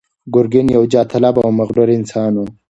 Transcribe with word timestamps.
ګرګين 0.33 0.67
يو 0.75 0.83
جاه 0.91 1.05
طلبه 1.11 1.39
او 1.45 1.51
مغرور 1.59 1.89
انسان 1.97 2.31
و. 2.35 2.41